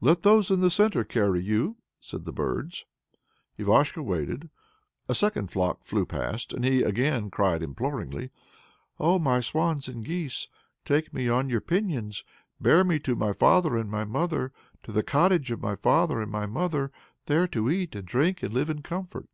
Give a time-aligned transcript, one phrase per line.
[0.00, 2.84] "Let those in the centre carry you," said the birds.
[3.60, 4.50] Ivashko waited;
[5.08, 8.32] a second flock flew past, and he again cried imploringly:
[8.98, 10.48] Oh, my swans and geese!
[10.84, 12.24] Take me on your pinions,
[12.60, 14.52] Bear me to my father and my mother,
[14.82, 16.90] To the cottage of my father and my mother,
[17.26, 19.28] There to eat, and drink, and live in comfort.